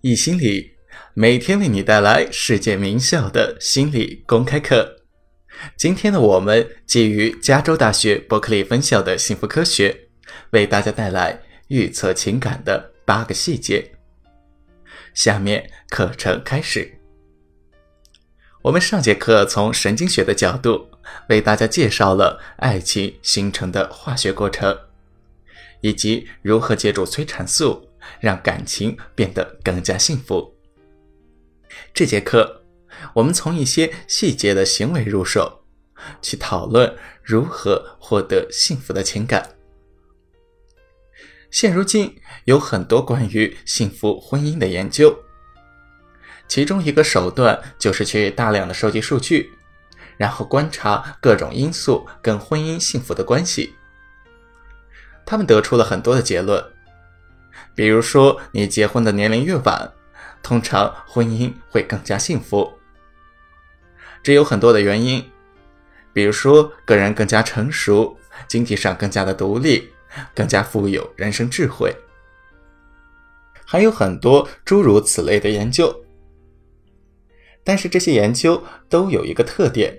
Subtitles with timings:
[0.00, 0.76] 易心理
[1.14, 5.02] 每天为你带来世界名校的心理公开课。
[5.76, 10.08] 今天的我们基于加州大学伯克利分校的幸福科学，
[10.50, 13.90] 为大家带来预测情感的八个细节。
[15.14, 16.96] 下面课程开始。
[18.62, 20.88] 我们上节课从神经学的角度
[21.28, 24.78] 为大家介绍了爱情形成的化学过程，
[25.80, 27.87] 以及如何借助催产素。
[28.20, 30.54] 让感情变得更加幸福。
[31.92, 32.64] 这节课，
[33.14, 35.64] 我们从一些细节的行为入手，
[36.22, 39.56] 去讨论如何获得幸福的情感。
[41.50, 45.16] 现如今有很多关于幸福婚姻的研究，
[46.46, 49.50] 其中一个手段就是去大量的收集数据，
[50.16, 53.74] 然后观察各种因素跟婚姻幸福的关系。
[55.24, 56.62] 他们得出了很多的结论。
[57.78, 59.92] 比如说，你结婚的年龄越晚，
[60.42, 62.68] 通常婚姻会更加幸福。
[64.20, 65.24] 这有很多的原因，
[66.12, 68.18] 比如说个人更加成熟，
[68.48, 69.88] 经济上更加的独立，
[70.34, 71.94] 更加富有人生智慧，
[73.64, 75.94] 还有很多诸如此类的研究。
[77.62, 79.96] 但是这些研究都有一个特点，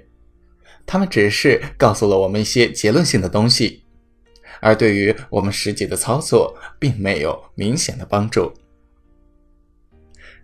[0.86, 3.86] 他们只是告诉了我们一些结论性的东西。
[4.62, 8.54] 而对于我们实际的操作，并没有明显的帮助。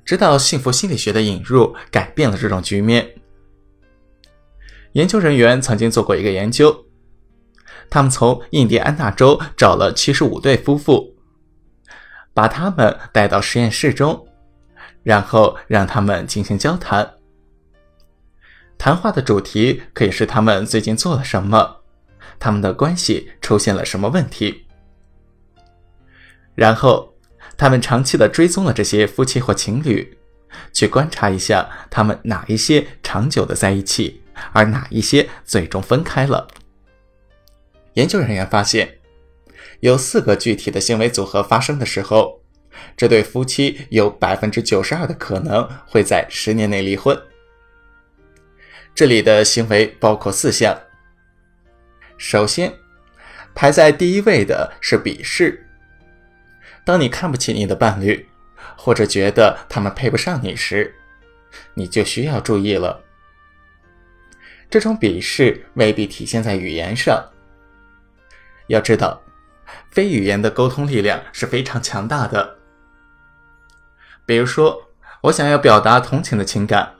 [0.04, 3.16] 直到幸福心理学的引入，改变了这种局面。
[4.94, 6.86] 研究人员曾经做过一个研究，
[7.90, 11.16] 他们从印第安纳州找了七十五对夫妇，
[12.34, 14.28] 把他们带到实验室中，
[15.04, 17.16] 然后让他们进行交谈。
[18.78, 21.78] 谈话的主题可以是他们最近做了什么。
[22.40, 24.66] 他们的关系出现了什么问题？
[26.56, 27.14] 然后，
[27.58, 30.18] 他们长期的追踪了这些夫妻或情侣，
[30.72, 34.22] 去观察一下他们哪一些长久的在一起，
[34.54, 36.48] 而哪一些最终分开了。
[37.96, 39.00] 研究人员发现，
[39.82, 42.42] 有四个具体的行为组合发生的时候，
[42.96, 47.18] 这对夫妻有百分之九十二的可能会在十年内离婚。
[48.94, 50.85] 这里的行为包括四项。
[52.18, 52.74] 首先，
[53.54, 55.68] 排在第一位的是鄙视。
[56.84, 58.28] 当你看不起你的伴侣，
[58.78, 60.96] 或者觉得他们配不上你时，
[61.74, 63.04] 你就需要注意了。
[64.70, 67.24] 这种鄙视未必体现在语言上。
[68.68, 69.22] 要知道，
[69.92, 72.58] 非语言的沟通力量是非常强大的。
[74.26, 74.90] 比如说，
[75.22, 76.96] 我想要表达同情的情感，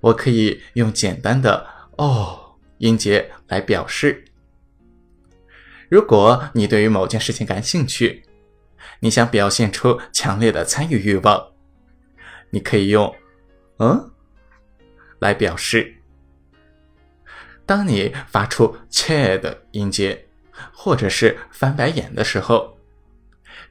[0.00, 1.66] 我可以用简单的
[1.96, 4.24] “哦”音节来表示。
[5.92, 8.24] 如果你对于某件事情感兴趣，
[9.00, 11.52] 你想表现出强烈的参与欲望，
[12.48, 13.14] 你可以用
[13.78, 14.10] “嗯”
[15.20, 15.96] 来表示。
[17.66, 20.28] 当你发出“切”的音节，
[20.72, 22.78] 或者是翻白眼的时候，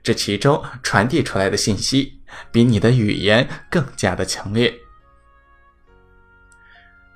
[0.03, 2.22] 这其中传递出来的信息
[2.52, 4.72] 比你的语言更加的强烈。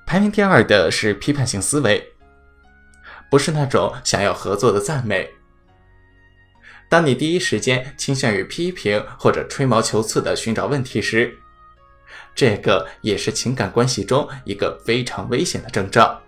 [0.04, 2.15] 排名第二的是批判性思维。
[3.30, 5.28] 不是那种想要合作的赞美。
[6.88, 11.36] 当你第一时间倾向于批评或者吹毛求疵的寻找问题时，
[12.34, 16.20] 这个也是情感关系中一个非常危险的征兆。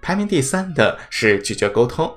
[0.00, 2.16] 排名第三的是拒绝沟通。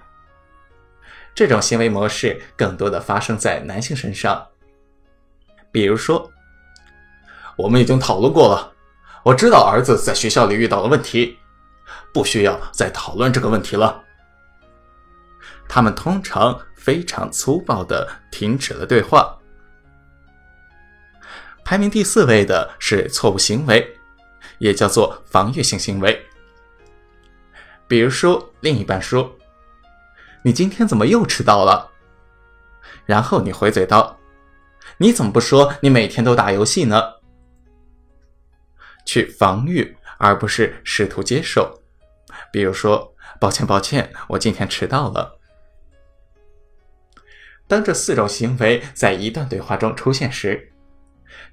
[1.35, 4.47] 这种行为模式更多的发生在男性身上。
[5.71, 6.31] 比如说，
[7.57, 8.73] 我们已经讨论过了，
[9.23, 11.37] 我知道儿子在学校里遇到了问题。
[12.13, 14.03] 不需要再讨论这个问题了。
[15.67, 19.37] 他们通常非常粗暴的停止了对话。
[21.65, 23.97] 排名第四位的是错误行为，
[24.59, 26.23] 也叫做防御性行为。
[27.87, 29.35] 比如说，另一半说
[30.43, 31.91] ：“你今天怎么又迟到了？”
[33.05, 34.19] 然后你回嘴道
[34.97, 37.01] ：“你怎么不说你每天都打游戏呢？”
[39.05, 41.81] 去防御，而不是试图接受。
[42.51, 45.39] 比如说，抱歉，抱歉，我今天迟到了。
[47.67, 50.71] 当这四种行为在一段对话中出现时，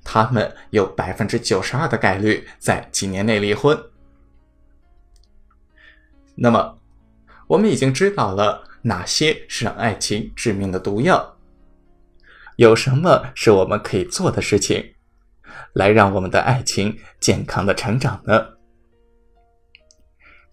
[0.04, 3.78] 他们有百分之九十二的概率在几年内离婚。
[6.34, 6.78] 那么，
[7.46, 11.36] 我们已经知道了哪些是让爱情致命的毒药，
[12.56, 14.94] 有什么是我们可以做的事情，
[15.72, 18.46] 来让我们的爱情健康的成长呢？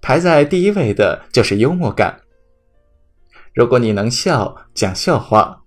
[0.01, 2.21] 排在第一位的就是幽默感。
[3.53, 5.63] 如果你能笑、讲笑话，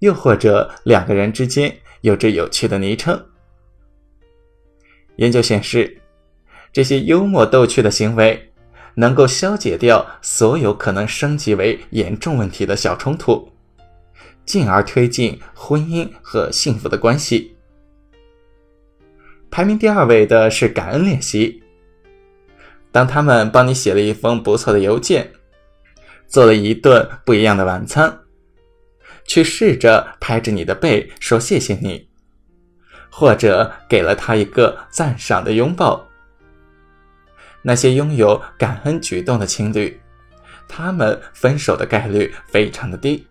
[0.00, 3.26] 又或者两个人之间有着有趣的昵称。
[5.16, 6.00] 研究显示，
[6.72, 8.52] 这些幽默逗趣的行为
[8.94, 13.48] 能够消解掉所有可能升级为严重问题的小冲突，
[14.44, 17.56] 进而推进婚姻和幸福的关系。
[19.52, 21.62] 排名第二位的是感恩练习。
[22.90, 25.30] 当他们帮你写了一封不错的邮件，
[26.26, 28.18] 做了一顿不一样的晚餐，
[29.26, 32.08] 去试着拍着你的背说谢谢你。
[33.10, 36.02] 或者给了他一个赞赏的拥抱。
[37.60, 40.00] 那些拥有感恩举动的情侣，
[40.66, 43.26] 他们分手的概率非常的低。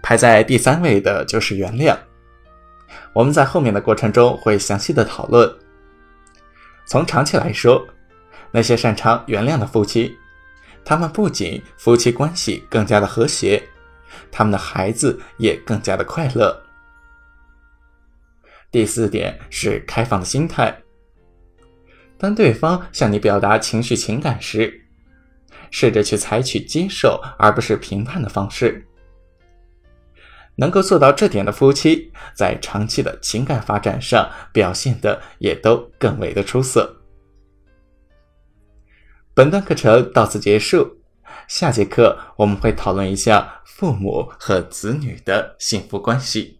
[0.00, 1.96] 排在第三位的就是原谅。
[3.12, 5.52] 我们在后面的过程中会详细的讨论。
[6.86, 7.86] 从长期来说，
[8.50, 10.16] 那些擅长原谅的夫妻，
[10.84, 13.62] 他们不仅夫妻关系更加的和谐，
[14.30, 16.60] 他们的孩子也更加的快乐。
[18.70, 20.76] 第四点是开放的心态。
[22.16, 24.80] 当对方向你表达情绪情感时，
[25.70, 28.86] 试着去采取接受而不是评判的方式。
[30.56, 36.96] 能够做到这点的夫妻，在长期的情感发展上表现的也都更为的出色。
[39.34, 40.98] 本段课程到此结束，
[41.48, 46.59] 下节课我们会讨论一下父母和子女的幸福关系。